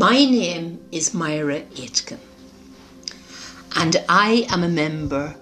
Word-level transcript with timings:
My 0.00 0.24
name 0.24 0.80
is 0.90 1.12
Myra 1.12 1.62
Aitken, 1.76 2.18
and 3.76 4.02
I 4.08 4.46
am 4.48 4.62
a 4.64 4.68
member 4.68 5.36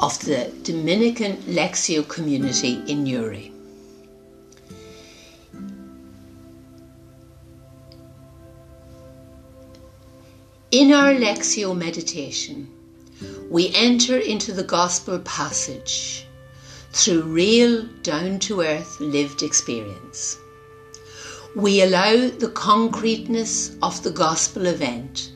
of 0.00 0.18
the 0.24 0.52
Dominican 0.64 1.36
Lectio 1.46 2.02
community 2.08 2.82
in 2.88 3.04
Newry. 3.04 3.52
In 10.72 10.92
our 10.92 11.14
Lectio 11.14 11.72
meditation, 11.72 12.68
we 13.48 13.70
enter 13.76 14.18
into 14.18 14.52
the 14.52 14.64
Gospel 14.64 15.20
passage 15.20 16.26
through 16.90 17.22
real, 17.22 17.86
down 18.02 18.40
to 18.40 18.62
earth 18.62 18.98
lived 18.98 19.44
experience. 19.44 20.36
We 21.56 21.80
allow 21.80 22.28
the 22.28 22.50
concreteness 22.54 23.76
of 23.80 24.02
the 24.02 24.10
Gospel 24.10 24.66
event 24.66 25.32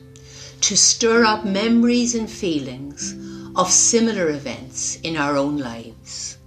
to 0.61 0.77
stir 0.77 1.25
up 1.25 1.45
memories 1.45 2.13
and 2.13 2.29
feelings 2.29 3.15
of 3.55 3.71
similar 3.71 4.29
events 4.29 4.97
in 4.97 5.17
our 5.17 5.35
own 5.35 5.57
lives 5.57 6.37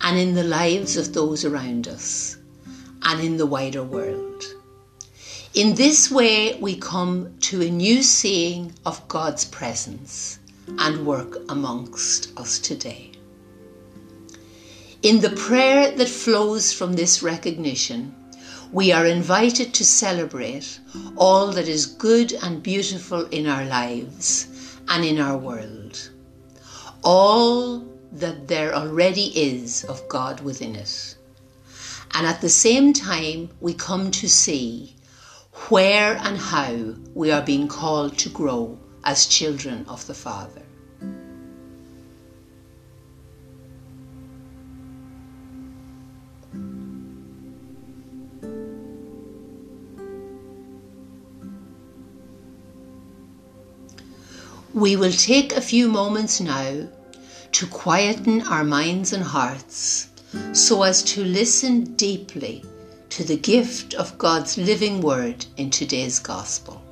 and 0.00 0.18
in 0.18 0.34
the 0.34 0.42
lives 0.42 0.96
of 0.96 1.12
those 1.12 1.44
around 1.44 1.86
us 1.86 2.36
and 3.02 3.20
in 3.20 3.36
the 3.36 3.46
wider 3.46 3.84
world. 3.84 4.42
In 5.54 5.76
this 5.76 6.10
way, 6.10 6.58
we 6.58 6.74
come 6.74 7.38
to 7.42 7.62
a 7.62 7.70
new 7.70 8.02
seeing 8.02 8.72
of 8.84 9.06
God's 9.06 9.44
presence 9.44 10.40
and 10.80 11.06
work 11.06 11.38
amongst 11.48 12.36
us 12.36 12.58
today. 12.58 13.12
In 15.02 15.20
the 15.20 15.30
prayer 15.30 15.92
that 15.92 16.08
flows 16.08 16.72
from 16.72 16.94
this 16.94 17.22
recognition, 17.22 18.12
we 18.72 18.92
are 18.92 19.06
invited 19.06 19.72
to 19.74 19.84
celebrate 19.84 20.80
all 21.16 21.52
that 21.52 21.68
is 21.68 21.86
good 21.86 22.32
and 22.42 22.62
beautiful 22.62 23.24
in 23.26 23.46
our 23.46 23.64
lives 23.64 24.48
and 24.88 25.04
in 25.04 25.18
our 25.18 25.36
world, 25.36 26.10
all 27.02 27.86
that 28.12 28.48
there 28.48 28.74
already 28.74 29.26
is 29.38 29.84
of 29.84 30.06
God 30.08 30.40
within 30.40 30.74
it. 30.74 31.16
And 32.14 32.26
at 32.26 32.40
the 32.40 32.48
same 32.48 32.92
time, 32.92 33.50
we 33.60 33.74
come 33.74 34.10
to 34.12 34.28
see 34.28 34.96
where 35.68 36.16
and 36.16 36.36
how 36.36 36.94
we 37.14 37.30
are 37.30 37.42
being 37.42 37.68
called 37.68 38.18
to 38.18 38.28
grow 38.28 38.78
as 39.04 39.26
children 39.26 39.84
of 39.88 40.06
the 40.06 40.14
Father. 40.14 40.65
We 54.76 54.94
will 54.94 55.10
take 55.10 55.54
a 55.54 55.62
few 55.62 55.88
moments 55.88 56.38
now 56.38 56.86
to 57.52 57.66
quieten 57.66 58.42
our 58.42 58.62
minds 58.62 59.14
and 59.14 59.22
hearts 59.24 60.08
so 60.52 60.82
as 60.82 61.02
to 61.04 61.24
listen 61.24 61.94
deeply 61.94 62.62
to 63.08 63.24
the 63.24 63.38
gift 63.38 63.94
of 63.94 64.18
God's 64.18 64.58
living 64.58 65.00
word 65.00 65.46
in 65.56 65.70
today's 65.70 66.18
gospel. 66.18 66.82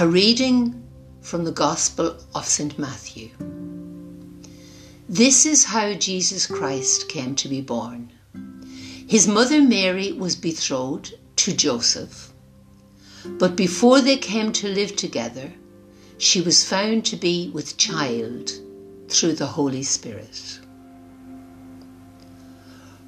A 0.00 0.08
reading 0.08 0.82
from 1.20 1.44
the 1.44 1.52
Gospel 1.52 2.16
of 2.34 2.46
St. 2.46 2.78
Matthew. 2.78 3.28
This 5.06 5.44
is 5.44 5.64
how 5.64 5.92
Jesus 5.92 6.46
Christ 6.46 7.10
came 7.10 7.34
to 7.34 7.48
be 7.48 7.60
born. 7.60 8.10
His 9.06 9.28
mother 9.28 9.60
Mary 9.60 10.12
was 10.12 10.36
betrothed 10.36 11.12
to 11.36 11.52
Joseph, 11.52 12.32
but 13.26 13.56
before 13.56 14.00
they 14.00 14.16
came 14.16 14.54
to 14.54 14.68
live 14.68 14.96
together, 14.96 15.52
she 16.16 16.40
was 16.40 16.64
found 16.64 17.04
to 17.04 17.16
be 17.16 17.50
with 17.50 17.76
child 17.76 18.52
through 19.08 19.34
the 19.34 19.48
Holy 19.48 19.82
Spirit. 19.82 20.60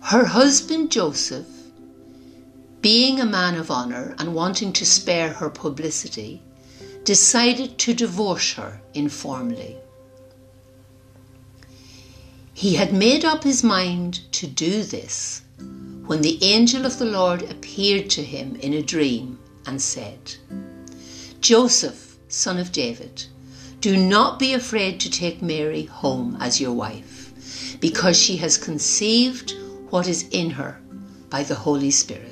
Her 0.03 0.27
husband 0.27 0.93
Joseph, 0.93 1.47
being 2.83 3.19
a 3.19 3.25
man 3.25 3.55
of 3.55 3.71
honour 3.71 4.15
and 4.19 4.35
wanting 4.35 4.75
to 4.75 4.85
spare 4.85 5.33
her 5.33 5.49
publicity, 5.49 6.43
decided 7.05 7.79
to 7.79 7.95
divorce 7.95 8.55
her 8.55 8.81
informally. 8.95 9.77
He 12.55 12.75
had 12.75 12.93
made 12.93 13.25
up 13.25 13.45
his 13.45 13.65
mind 13.65 14.21
to 14.33 14.47
do 14.47 14.83
this 14.83 15.43
when 16.07 16.23
the 16.23 16.39
angel 16.43 16.85
of 16.87 16.99
the 16.99 17.05
Lord 17.07 17.43
appeared 17.43 18.11
to 18.11 18.23
him 18.23 18.57
in 18.57 18.73
a 18.73 18.83
dream 18.83 19.39
and 19.67 19.81
said, 19.81 20.37
Joseph, 21.41 22.19
son 22.29 22.59
of 22.59 22.71
David, 22.71 23.25
do 23.81 23.97
not 23.97 24.39
be 24.39 24.53
afraid 24.55 25.01
to 25.01 25.11
take 25.11 25.43
Mary 25.43 25.85
home 25.85 26.37
as 26.41 26.61
your 26.61 26.73
wife, 26.73 27.79
because 27.81 28.17
she 28.17 28.37
has 28.37 28.57
conceived 28.57 29.55
what 29.91 30.07
is 30.07 30.29
in 30.31 30.51
her 30.51 30.81
by 31.31 31.43
the 31.43 31.55
Holy 31.55 31.91
Spirit. 31.91 32.32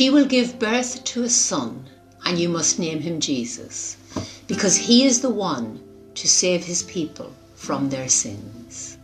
She 0.00 0.08
will 0.08 0.24
give 0.24 0.58
birth 0.58 1.04
to 1.04 1.24
a 1.24 1.28
son, 1.28 1.84
and 2.24 2.38
you 2.38 2.48
must 2.48 2.78
name 2.78 3.00
him 3.00 3.20
Jesus, 3.20 3.98
because 4.46 4.74
he 4.74 5.04
is 5.04 5.20
the 5.20 5.28
one 5.28 5.78
to 6.14 6.26
save 6.26 6.64
his 6.64 6.82
people 6.84 7.34
from 7.54 7.90
their 7.90 8.08
sins. 8.08 8.96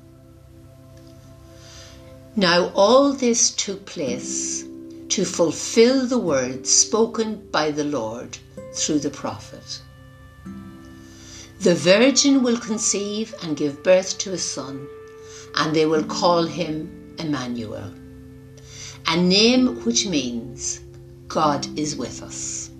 Now, 2.34 2.72
all 2.74 3.12
this 3.12 3.50
took 3.50 3.84
place 3.84 4.64
to 5.10 5.26
fulfill 5.26 6.06
the 6.06 6.18
words 6.18 6.70
spoken 6.70 7.46
by 7.50 7.72
the 7.72 7.84
Lord 7.84 8.38
through 8.72 9.00
the 9.00 9.10
prophet. 9.10 9.82
The 11.60 11.74
virgin 11.74 12.42
will 12.42 12.56
conceive 12.56 13.34
and 13.42 13.54
give 13.54 13.82
birth 13.82 14.16
to 14.20 14.32
a 14.32 14.38
son, 14.38 14.88
and 15.56 15.76
they 15.76 15.84
will 15.84 16.04
call 16.04 16.44
him 16.44 17.14
Emmanuel, 17.18 17.92
a 19.06 19.16
name 19.18 19.84
which 19.84 20.06
means 20.06 20.80
God 21.28 21.66
is 21.78 21.96
with 21.96 22.22
us. 22.22 22.70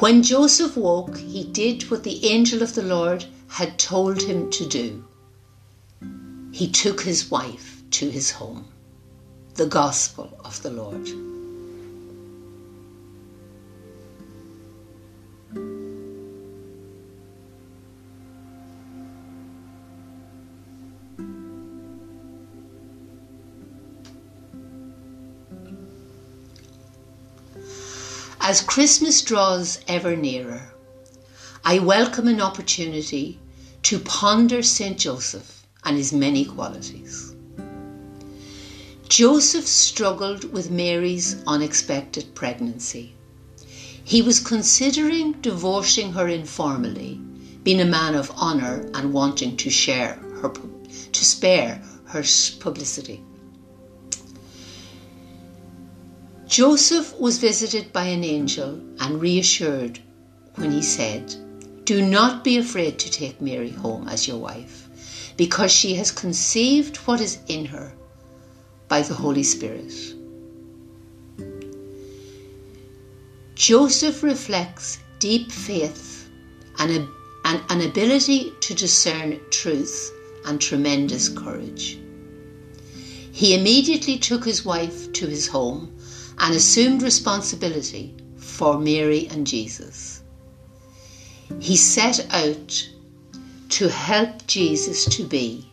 When 0.00 0.22
Joseph 0.22 0.76
woke, 0.76 1.16
he 1.16 1.44
did 1.44 1.90
what 1.90 2.02
the 2.02 2.26
angel 2.26 2.62
of 2.62 2.74
the 2.74 2.82
Lord 2.82 3.24
had 3.48 3.78
told 3.78 4.22
him 4.22 4.50
to 4.50 4.66
do. 4.66 5.04
He 6.52 6.68
took 6.68 7.00
his 7.00 7.30
wife 7.30 7.82
to 7.92 8.10
his 8.10 8.30
home. 8.30 8.66
The 9.54 9.66
Gospel 9.66 10.36
of 10.44 10.60
the 10.62 10.70
Lord. 10.70 11.08
As 28.54 28.60
Christmas 28.60 29.20
draws 29.20 29.80
ever 29.88 30.14
nearer, 30.14 30.72
I 31.64 31.80
welcome 31.80 32.28
an 32.28 32.40
opportunity 32.40 33.40
to 33.82 33.98
ponder 33.98 34.62
St. 34.62 34.96
Joseph 34.96 35.66
and 35.82 35.96
his 35.96 36.12
many 36.12 36.44
qualities. 36.44 37.34
Joseph 39.08 39.66
struggled 39.66 40.52
with 40.52 40.70
Mary's 40.70 41.34
unexpected 41.48 42.32
pregnancy. 42.36 43.16
He 44.04 44.22
was 44.22 44.38
considering 44.38 45.32
divorcing 45.42 46.12
her 46.12 46.28
informally, 46.28 47.20
being 47.64 47.80
a 47.80 47.84
man 47.84 48.14
of 48.14 48.30
honour 48.30 48.88
and 48.94 49.12
wanting 49.12 49.56
to 49.56 49.68
share 49.68 50.14
her 50.40 50.52
to 51.10 51.24
spare 51.24 51.82
her 52.04 52.22
publicity. 52.60 53.20
Joseph 56.54 57.18
was 57.18 57.38
visited 57.38 57.92
by 57.92 58.04
an 58.04 58.22
angel 58.22 58.80
and 59.00 59.20
reassured 59.20 59.98
when 60.54 60.70
he 60.70 60.82
said, 60.82 61.34
Do 61.84 62.00
not 62.00 62.44
be 62.44 62.58
afraid 62.58 62.96
to 63.00 63.10
take 63.10 63.40
Mary 63.40 63.70
home 63.70 64.08
as 64.08 64.28
your 64.28 64.36
wife, 64.36 64.88
because 65.36 65.72
she 65.72 65.94
has 65.94 66.12
conceived 66.12 66.98
what 66.98 67.20
is 67.20 67.38
in 67.48 67.64
her 67.64 67.92
by 68.86 69.02
the 69.02 69.14
Holy 69.14 69.42
Spirit. 69.42 69.92
Joseph 73.56 74.22
reflects 74.22 74.98
deep 75.18 75.50
faith 75.50 76.30
and 76.78 76.92
a 76.92 77.08
an 77.44 77.80
ability 77.80 78.52
to 78.60 78.74
discern 78.74 79.40
truth 79.50 80.12
and 80.46 80.60
tremendous 80.60 81.28
courage. 81.28 81.98
He 83.32 83.56
immediately 83.56 84.18
took 84.18 84.44
his 84.44 84.64
wife 84.64 85.12
to 85.14 85.26
his 85.26 85.48
home 85.48 85.93
and 86.38 86.54
assumed 86.54 87.02
responsibility 87.02 88.14
for 88.36 88.78
Mary 88.78 89.28
and 89.28 89.46
Jesus. 89.46 90.22
He 91.60 91.76
set 91.76 92.26
out 92.32 92.88
to 93.70 93.88
help 93.88 94.46
Jesus 94.46 95.04
to 95.16 95.24
be 95.24 95.70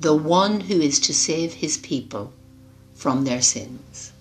the 0.00 0.14
one 0.14 0.60
who 0.60 0.80
is 0.80 0.98
to 1.00 1.14
save 1.14 1.54
his 1.54 1.76
people 1.78 2.32
from 2.94 3.24
their 3.24 3.42
sins. 3.42 4.12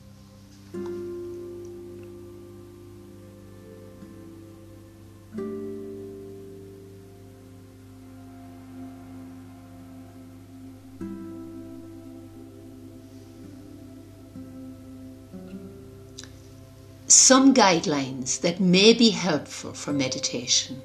Some 17.26 17.54
guidelines 17.54 18.42
that 18.42 18.60
may 18.60 18.92
be 18.92 19.12
helpful 19.12 19.72
for 19.72 19.94
meditation. 19.94 20.82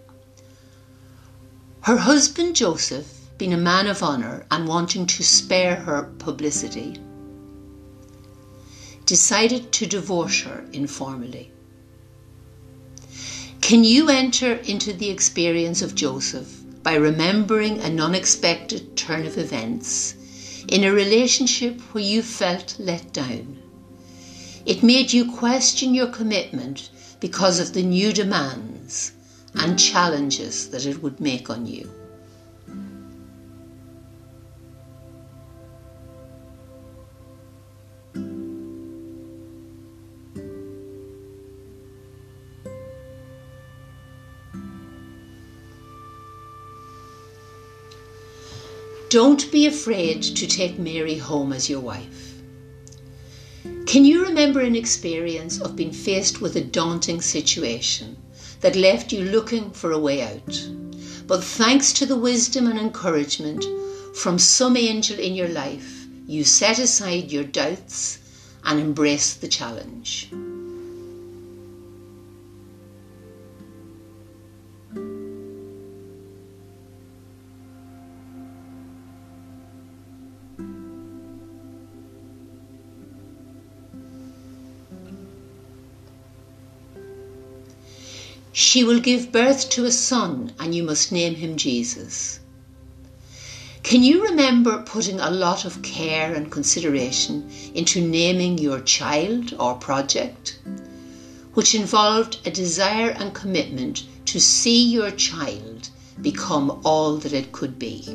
Her 1.81 1.97
husband 1.97 2.55
Joseph, 2.55 3.09
being 3.39 3.53
a 3.53 3.57
man 3.57 3.89
of 3.89 4.05
honour 4.05 4.47
and 4.49 4.69
wanting 4.69 5.05
to 5.07 5.25
spare 5.25 5.75
her 5.75 6.15
publicity, 6.21 6.97
decided 9.05 9.73
to 9.73 9.87
divorce 9.87 10.43
her 10.43 10.65
informally. 10.73 11.51
Can 13.61 13.83
you 13.83 14.09
enter 14.09 14.53
into 14.53 14.93
the 14.93 15.11
experience 15.11 15.83
of 15.83 15.97
Joseph 15.97 16.55
by 16.85 16.95
remembering 16.95 17.81
an 17.81 17.99
unexpected 17.99 18.97
turn 18.97 19.27
of 19.27 19.39
events 19.39 20.15
in 20.69 20.85
a 20.85 20.93
relationship 20.93 21.81
where 21.93 22.05
you 22.05 22.23
felt 22.23 22.77
let 22.79 23.13
down? 23.13 23.58
It 24.69 24.83
made 24.83 25.15
you 25.15 25.33
question 25.33 25.95
your 25.95 26.09
commitment 26.09 26.91
because 27.21 27.59
of 27.59 27.73
the 27.73 27.83
new 27.83 28.13
demands 28.13 29.13
and 29.55 29.79
challenges 29.79 30.69
that 30.69 30.85
it 30.85 31.03
would 31.03 31.21
make 31.21 31.49
on 31.49 31.65
you. 31.65 31.91
Don't 49.09 49.51
be 49.51 49.65
afraid 49.65 50.23
to 50.23 50.47
take 50.47 50.79
Mary 50.79 51.17
home 51.17 51.55
as 51.55 51.71
your 51.71 51.81
wife. 51.81 52.28
Can 53.89 54.05
you 54.05 54.23
remember 54.23 54.61
an 54.61 54.77
experience 54.77 55.59
of 55.63 55.75
being 55.75 55.93
faced 55.93 56.43
with 56.43 56.57
a 56.57 56.61
daunting 56.61 57.23
situation 57.23 58.19
that 58.61 58.77
left 58.77 59.15
you 59.15 59.23
looking 59.23 59.71
for 59.71 59.93
a 59.93 59.99
way 59.99 60.21
out? 60.21 60.69
But 61.27 61.43
thanks 61.43 61.95
to 61.95 62.05
the 62.05 62.19
wisdom 62.19 62.67
and 62.67 62.79
encouragement 62.79 63.65
from 64.15 64.39
some 64.39 64.77
angel 64.77 65.19
in 65.19 65.35
your 65.35 65.49
life, 65.49 66.05
you 66.27 66.45
set 66.45 66.79
aside 66.79 67.33
your 67.33 67.45
doubts 67.45 68.19
and 68.63 68.79
embraced 68.79 69.41
the 69.41 69.49
challenge. 69.49 70.31
She 88.61 88.83
will 88.83 88.99
give 88.99 89.31
birth 89.31 89.71
to 89.71 89.85
a 89.85 89.93
son, 89.93 90.53
and 90.59 90.75
you 90.75 90.83
must 90.83 91.13
name 91.13 91.37
him 91.37 91.57
Jesus. 91.57 92.41
Can 93.85 94.03
you 94.03 94.25
remember 94.25 94.83
putting 94.83 95.21
a 95.21 95.31
lot 95.31 95.65
of 95.65 95.81
care 95.83 96.35
and 96.35 96.51
consideration 96.51 97.49
into 97.73 98.01
naming 98.01 98.59
your 98.59 98.81
child 98.81 99.55
or 99.61 99.77
project, 99.77 100.59
which 101.55 101.77
involved 101.77 102.41
a 102.45 102.51
desire 102.51 103.11
and 103.11 103.33
commitment 103.33 104.03
to 104.25 104.41
see 104.41 104.89
your 104.89 105.13
child 105.13 105.91
become 106.21 106.81
all 106.83 107.17
that 107.19 107.33
it 107.33 107.53
could 107.53 107.79
be? 107.79 108.09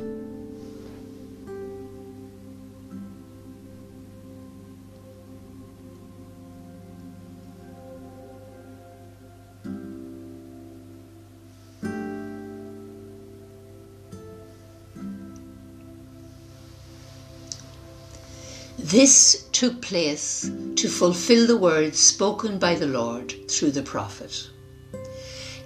This 18.84 19.46
took 19.54 19.82
place 19.82 20.52
to 20.76 20.90
fulfill 20.90 21.48
the 21.48 21.56
words 21.56 21.98
spoken 21.98 22.60
by 22.60 22.76
the 22.76 22.86
Lord 22.86 23.34
through 23.50 23.72
the 23.72 23.82
prophet. 23.82 24.50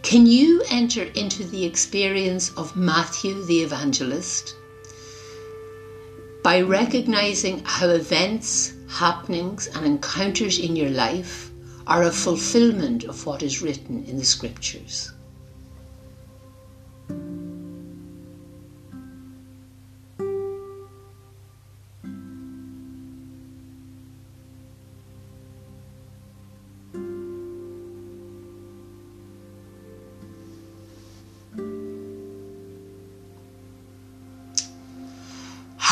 Can 0.04 0.28
you 0.28 0.64
enter 0.69 1.02
into 1.02 1.44
the 1.44 1.66
experience 1.66 2.52
of 2.52 2.75
Matthew 2.75 3.44
the 3.44 3.62
evangelist 3.64 4.54
by 6.44 6.62
recognizing 6.62 7.64
how 7.66 7.90
events, 7.90 8.74
happenings, 8.88 9.66
and 9.66 9.84
encounters 9.84 10.60
in 10.60 10.75
your 10.75 10.92
life 10.92 11.50
are 11.88 12.04
a 12.04 12.12
fulfillment 12.12 13.04
of 13.06 13.25
what 13.25 13.42
is 13.42 13.64
written 13.64 14.06
in 14.06 14.18
the 14.18 14.25
scriptures? 14.25 15.12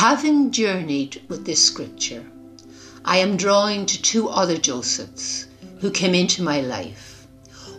Having 0.08 0.52
journeyed 0.52 1.20
with 1.26 1.46
this 1.46 1.64
scripture, 1.64 2.24
I 3.04 3.16
am 3.16 3.36
drawing 3.36 3.86
to 3.86 4.00
two 4.00 4.28
other 4.28 4.56
Josephs 4.56 5.46
who 5.80 5.90
came 5.90 6.14
into 6.14 6.44
my 6.44 6.60
life, 6.60 7.26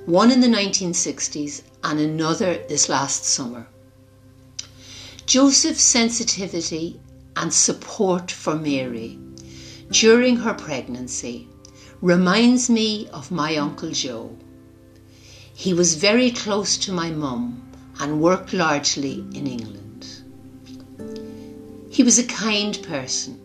one 0.05 0.29
in 0.29 0.41
the 0.41 0.47
1960s 0.47 1.61
and 1.85 2.01
another 2.01 2.61
this 2.67 2.89
last 2.89 3.23
summer. 3.23 3.65
Joseph's 5.25 5.83
sensitivity 5.83 6.99
and 7.37 7.53
support 7.53 8.29
for 8.29 8.55
Mary 8.55 9.17
during 9.89 10.35
her 10.35 10.53
pregnancy 10.53 11.47
reminds 12.01 12.69
me 12.69 13.07
of 13.13 13.31
my 13.31 13.55
Uncle 13.55 13.91
Joe. 13.91 14.35
He 15.53 15.73
was 15.73 15.95
very 15.95 16.31
close 16.31 16.75
to 16.79 16.91
my 16.91 17.09
mum 17.09 17.71
and 18.01 18.19
worked 18.19 18.51
largely 18.51 19.25
in 19.33 19.47
England. 19.47 19.86
He 21.97 22.03
was 22.03 22.19
a 22.19 22.25
kind 22.25 22.79
person, 22.83 23.41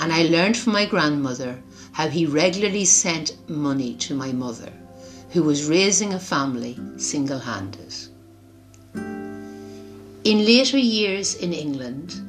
and 0.00 0.12
I 0.12 0.24
learned 0.24 0.56
from 0.56 0.72
my 0.72 0.86
grandmother 0.86 1.62
how 1.92 2.08
he 2.08 2.26
regularly 2.26 2.84
sent 2.84 3.36
money 3.48 3.94
to 3.98 4.12
my 4.12 4.32
mother, 4.32 4.72
who 5.30 5.44
was 5.44 5.66
raising 5.66 6.12
a 6.12 6.18
family 6.18 6.76
single 6.96 7.38
handed. 7.38 7.94
In 10.24 10.44
later 10.44 10.78
years 10.78 11.36
in 11.36 11.52
England, 11.52 12.20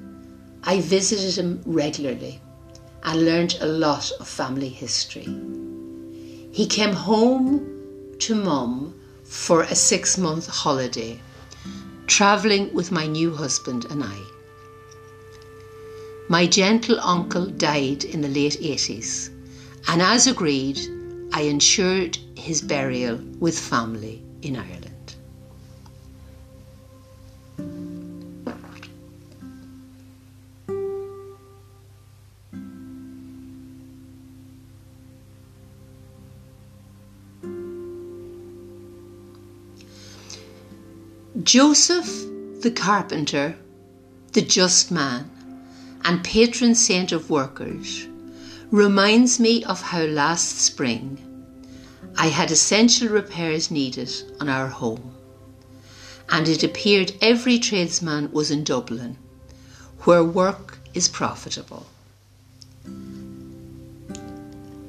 I 0.63 0.79
visited 0.79 1.43
him 1.43 1.63
regularly 1.65 2.39
and 3.01 3.25
learned 3.25 3.57
a 3.59 3.65
lot 3.65 4.11
of 4.19 4.27
family 4.27 4.69
history. 4.69 5.27
He 6.51 6.67
came 6.67 6.93
home 6.93 8.15
to 8.19 8.35
mum 8.35 8.93
for 9.23 9.63
a 9.63 9.73
six 9.73 10.19
month 10.19 10.45
holiday, 10.45 11.19
travelling 12.05 12.71
with 12.75 12.91
my 12.91 13.07
new 13.07 13.33
husband 13.33 13.85
and 13.89 14.03
I. 14.03 14.19
My 16.29 16.47
gentle 16.47 16.99
uncle 17.01 17.47
died 17.47 18.05
in 18.05 18.21
the 18.21 18.27
late 18.27 18.59
80s, 18.59 19.29
and 19.87 20.01
as 20.01 20.25
agreed, 20.25 20.79
I 21.33 21.41
ensured 21.41 22.17
his 22.35 22.61
burial 22.61 23.17
with 23.39 23.59
family 23.59 24.23
in 24.41 24.55
Ireland. 24.55 24.89
Joseph 41.43 42.07
the 42.61 42.71
carpenter, 42.71 43.57
the 44.31 44.41
just 44.41 44.89
man, 44.89 45.29
and 46.05 46.23
patron 46.23 46.75
saint 46.75 47.11
of 47.11 47.29
workers, 47.29 48.07
reminds 48.71 49.39
me 49.39 49.63
of 49.65 49.81
how 49.81 50.03
last 50.03 50.59
spring 50.59 51.19
I 52.17 52.27
had 52.27 52.51
essential 52.51 53.07
repairs 53.07 53.71
needed 53.71 54.11
on 54.39 54.49
our 54.49 54.67
home, 54.67 55.13
and 56.29 56.47
it 56.47 56.63
appeared 56.63 57.13
every 57.21 57.59
tradesman 57.59 58.31
was 58.31 58.51
in 58.51 58.63
Dublin, 58.63 59.17
where 60.01 60.23
work 60.23 60.77
is 60.93 61.07
profitable. 61.07 61.85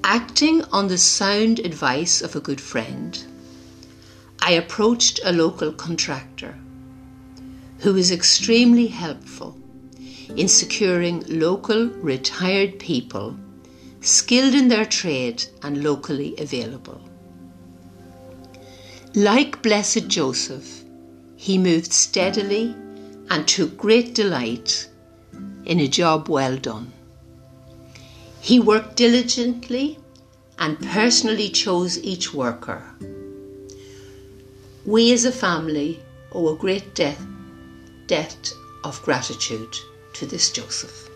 Acting 0.02 0.62
on 0.64 0.88
the 0.88 0.99
sound 0.99 1.59
advice 1.61 2.21
of 2.21 2.37
a 2.37 2.40
good 2.40 2.61
friend, 2.61 3.25
I 4.40 4.52
approached 4.52 5.21
a 5.25 5.33
local 5.33 5.73
contractor 5.73 6.59
who 7.78 7.94
was 7.94 8.11
extremely 8.11 8.88
helpful 8.88 9.56
in 10.37 10.49
securing 10.49 11.23
local 11.28 11.88
retired 11.88 12.78
people 12.78 13.37
skilled 14.00 14.54
in 14.54 14.69
their 14.69 14.85
trade 14.85 15.45
and 15.62 15.83
locally 15.83 16.35
available. 16.38 17.00
Like 19.14 19.62
Blessed 19.62 20.09
Joseph, 20.09 20.83
he 21.37 21.57
moved 21.57 21.93
steadily 21.93 22.75
and 23.31 23.49
took 23.49 23.76
great 23.76 24.14
delight 24.14 24.88
in 25.64 25.81
a 25.81 25.88
job 25.88 26.28
well 26.28 26.57
done. 26.57 26.93
He 28.40 28.61
worked 28.61 28.97
diligently 28.97 29.99
and 30.59 30.78
personally 30.81 31.49
chose 31.49 32.02
each 32.02 32.35
worker. 32.35 32.83
We 34.85 35.12
as 35.12 35.25
a 35.25 35.33
family 35.33 36.00
owe 36.33 36.52
a 36.52 36.57
great 36.57 36.95
debt, 36.95 37.19
debt 38.07 38.52
of 38.85 39.02
gratitude 39.02 39.75
to 40.14 40.26
this 40.26 40.50
Joseph. 40.50 41.11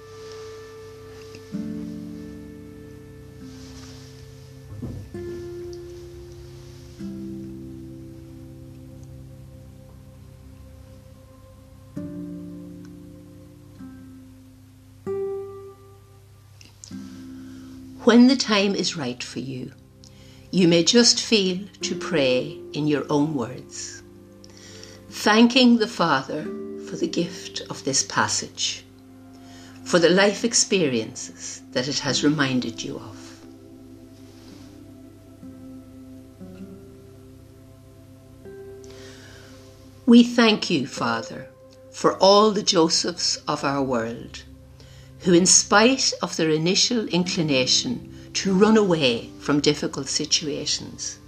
When 18.05 18.27
the 18.29 18.37
time 18.37 18.75
is 18.75 18.97
right 18.97 19.23
for 19.23 19.41
you, 19.41 19.73
you 20.51 20.67
may 20.67 20.83
just 20.83 21.21
feel 21.21 21.59
to 21.83 21.95
pray 21.95 22.59
in 22.73 22.87
your 22.87 23.05
own 23.11 23.35
words, 23.35 24.03
thanking 25.11 25.77
the 25.77 25.87
Father 25.87 26.45
for 26.89 26.97
the 26.97 27.07
gift 27.07 27.61
of 27.69 27.85
this 27.85 28.03
passage, 28.03 28.83
for 29.89 29.99
the 29.99 30.11
life 30.11 30.45
experiences 30.45 31.63
that 31.73 31.89
it 31.89 31.99
has 32.01 32.23
reminded 32.23 32.83
you 32.83 32.97
of. 32.97 33.17
We 40.05 40.23
thank 40.25 40.69
you, 40.69 40.87
Father, 40.87 41.49
for 41.91 42.19
all 42.19 42.51
the 42.51 42.63
Josephs 42.63 43.39
of 43.49 43.65
our 43.65 43.83
world 43.83 44.43
who, 45.21 45.33
in 45.33 45.47
spite 45.47 46.13
of 46.21 46.37
their 46.37 46.51
initial 46.51 47.09
inclination 47.09 48.31
to 48.35 48.53
run 48.53 48.77
away 48.77 49.31
from 49.41 49.59
difficult 49.59 50.09
situations, 50.09 51.19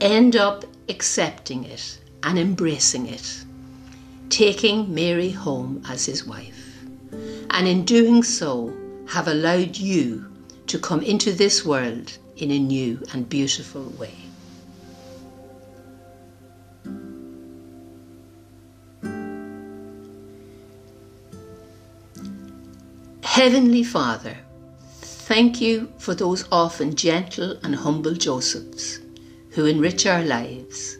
end 0.00 0.34
up 0.34 0.64
accepting 0.88 1.64
it 1.64 1.98
and 2.22 2.38
embracing 2.38 3.06
it, 3.06 3.44
taking 4.30 4.94
Mary 4.94 5.30
home 5.30 5.82
as 5.86 6.06
his 6.06 6.24
wife, 6.24 6.63
and 7.54 7.68
in 7.68 7.84
doing 7.84 8.24
so, 8.24 8.74
have 9.06 9.28
allowed 9.28 9.76
you 9.76 10.28
to 10.66 10.76
come 10.76 11.00
into 11.02 11.30
this 11.30 11.64
world 11.64 12.18
in 12.36 12.50
a 12.50 12.58
new 12.58 13.00
and 13.12 13.28
beautiful 13.28 13.84
way. 13.90 14.16
Heavenly 23.22 23.84
Father, 23.84 24.36
thank 25.00 25.60
you 25.60 25.92
for 25.98 26.16
those 26.16 26.44
often 26.50 26.96
gentle 26.96 27.56
and 27.62 27.76
humble 27.76 28.14
Josephs 28.14 28.98
who 29.50 29.66
enrich 29.66 30.06
our 30.06 30.24
lives 30.24 30.98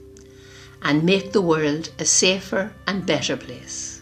and 0.83 1.03
make 1.03 1.33
the 1.33 1.43
world 1.43 1.91
a 1.99 2.05
safer 2.05 2.73
and 2.87 3.05
better 3.05 3.37
place. 3.37 3.94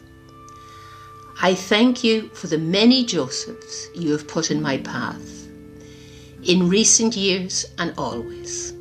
I 1.44 1.56
thank 1.56 2.04
you 2.04 2.28
for 2.28 2.46
the 2.46 2.56
many 2.56 3.04
Josephs 3.04 3.88
you 3.96 4.12
have 4.12 4.28
put 4.28 4.52
in 4.52 4.62
my 4.62 4.78
path, 4.78 5.48
in 6.44 6.68
recent 6.68 7.16
years 7.16 7.66
and 7.78 7.92
always. 7.98 8.72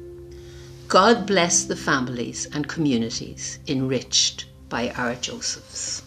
God 0.87 1.25
bless 1.25 1.63
the 1.63 1.75
families 1.75 2.45
and 2.53 2.67
communities 2.67 3.57
enriched 3.67 4.45
by 4.69 4.91
our 4.91 5.15
Josephs. 5.15 6.03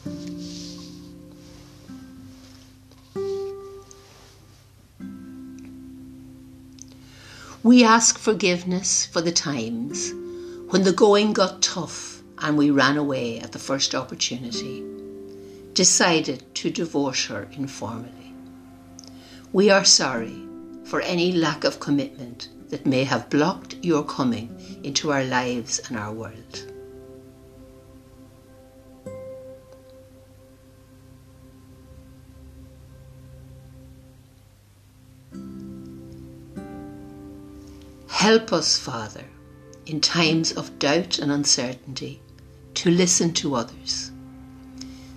We 7.65 7.83
ask 7.83 8.17
forgiveness 8.17 9.07
for 9.07 9.21
the 9.21 9.33
times 9.33 10.13
when 10.69 10.85
the 10.85 10.93
going 10.93 11.33
got 11.33 11.63
tough 11.63 12.23
and 12.39 12.57
we 12.57 12.71
ran 12.71 12.97
away 12.97 13.41
at 13.41 13.51
the 13.51 13.59
first 13.59 13.93
opportunity, 13.93 14.94
decided 15.75 16.55
to 16.55 16.71
divorce 16.71 17.27
her 17.27 17.49
informally. 17.53 18.35
We 19.53 19.71
are 19.71 19.85
sorry 19.85 20.41
for 20.85 21.01
any 21.01 21.33
lack 21.33 21.65
of 21.65 21.81
commitment 21.81 22.49
that 22.69 22.87
may 22.87 23.05
have 23.05 23.31
blocked 23.31 23.77
your 23.83 24.05
coming 24.05 24.81
into 24.83 25.13
our 25.13 25.25
lives 25.25 25.81
and 25.89 25.99
our 25.99 26.13
world. 26.13 26.71
Help 38.09 38.53
us, 38.55 38.79
Father, 38.79 39.27
in 39.85 40.01
times 40.01 40.53
of 40.53 40.79
doubt 40.79 41.19
and 41.19 41.31
uncertainty, 41.31 42.23
to 42.73 42.91
listen 42.91 43.35
to 43.35 43.55
others, 43.55 44.13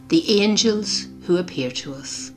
the 0.10 0.42
angels 0.42 1.08
who 1.24 1.38
appear 1.38 1.70
to 1.72 1.94
us, 1.94 2.32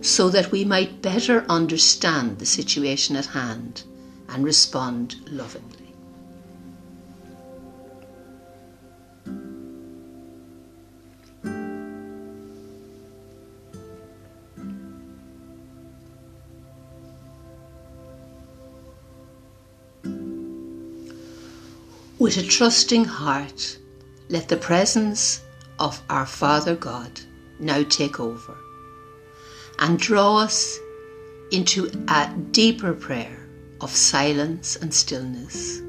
so 0.00 0.28
that 0.30 0.50
we 0.50 0.64
might 0.64 1.02
better 1.02 1.44
understand 1.48 2.38
the 2.38 2.46
situation 2.46 3.16
at 3.16 3.26
hand 3.26 3.84
and 4.28 4.44
respond 4.44 5.16
lovingly. 5.30 5.78
With 22.18 22.36
a 22.36 22.42
trusting 22.42 23.04
heart, 23.04 23.78
let 24.28 24.48
the 24.48 24.56
presence 24.56 25.42
of 25.82 26.00
our 26.08 26.24
Father 26.24 26.74
God 26.74 27.20
now 27.58 27.82
take 27.82 28.20
over 28.20 28.56
and 29.78 29.98
draw 29.98 30.38
us 30.38 30.78
into 31.50 31.90
a 32.08 32.32
deeper 32.52 32.94
prayer 32.94 33.48
of 33.80 33.90
silence 33.90 34.76
and 34.76 34.94
stillness. 34.94 35.82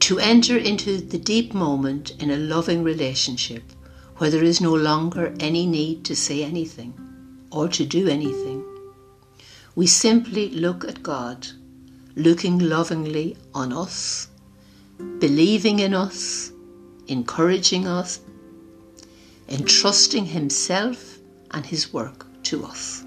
To 0.00 0.18
enter 0.18 0.56
into 0.56 0.98
the 0.98 1.18
deep 1.18 1.54
moment 1.54 2.12
in 2.22 2.30
a 2.30 2.36
loving 2.36 2.84
relationship 2.84 3.64
where 4.18 4.30
there 4.30 4.44
is 4.44 4.60
no 4.60 4.74
longer 4.74 5.34
any 5.40 5.66
need 5.66 6.04
to 6.04 6.14
say 6.14 6.44
anything 6.44 6.92
or 7.50 7.66
to 7.68 7.84
do 7.84 8.08
anything. 8.08 8.62
We 9.74 9.86
simply 9.86 10.50
look 10.50 10.84
at 10.84 11.02
God, 11.02 11.48
looking 12.14 12.58
lovingly 12.58 13.36
on 13.54 13.72
us 13.72 14.28
believing 15.18 15.78
in 15.78 15.94
us, 15.94 16.52
encouraging 17.08 17.86
us, 17.86 18.20
entrusting 19.50 20.26
Himself 20.26 21.18
and 21.50 21.66
His 21.66 21.92
work 21.92 22.26
to 22.44 22.64
us. 22.64 23.04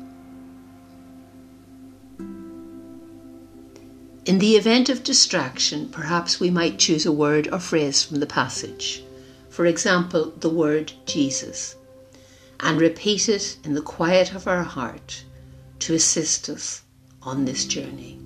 In 4.26 4.40
the 4.40 4.56
event 4.56 4.88
of 4.88 5.04
distraction, 5.04 5.90
perhaps 5.90 6.40
we 6.40 6.50
might 6.50 6.80
choose 6.80 7.06
a 7.06 7.12
word 7.12 7.50
or 7.52 7.60
phrase 7.60 8.04
from 8.04 8.20
the 8.20 8.26
passage. 8.26 9.04
For 9.50 9.66
example, 9.66 10.34
the 10.38 10.50
word 10.50 10.94
Jesus, 11.06 11.76
and 12.60 12.80
repeat 12.80 13.28
it 13.28 13.58
in 13.64 13.74
the 13.74 13.82
quiet 13.82 14.34
of 14.34 14.48
our 14.48 14.64
heart 14.64 15.24
to 15.80 15.94
assist 15.94 16.50
us 16.50 16.84
on 17.22 17.44
this 17.46 17.66
journey. 17.66 18.18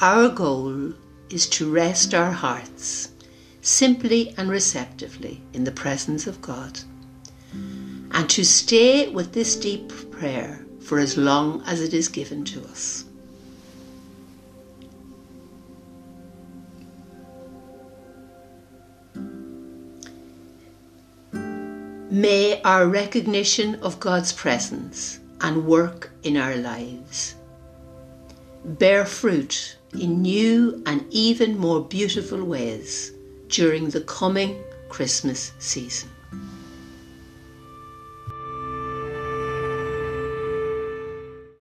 Our 0.00 0.28
goal 0.28 0.92
is 1.28 1.48
to 1.48 1.68
rest 1.70 2.14
our 2.14 2.30
hearts, 2.30 3.08
simply 3.68 4.34
and 4.38 4.48
receptively 4.48 5.42
in 5.52 5.64
the 5.64 5.70
presence 5.70 6.26
of 6.26 6.40
God, 6.40 6.80
and 7.52 8.28
to 8.30 8.42
stay 8.42 9.08
with 9.08 9.32
this 9.32 9.56
deep 9.56 9.92
prayer 10.10 10.64
for 10.80 10.98
as 10.98 11.18
long 11.18 11.62
as 11.66 11.82
it 11.82 11.92
is 11.92 12.08
given 12.08 12.44
to 12.46 12.64
us. 12.64 13.04
May 22.10 22.62
our 22.62 22.88
recognition 22.88 23.74
of 23.82 24.00
God's 24.00 24.32
presence 24.32 25.20
and 25.42 25.66
work 25.66 26.10
in 26.22 26.38
our 26.38 26.56
lives 26.56 27.34
bear 28.64 29.04
fruit 29.04 29.76
in 29.92 30.22
new 30.22 30.82
and 30.86 31.04
even 31.10 31.58
more 31.58 31.84
beautiful 31.84 32.42
ways 32.42 33.12
during 33.48 33.90
the 33.90 34.00
coming 34.02 34.62
Christmas 34.88 35.52
season. 35.58 36.10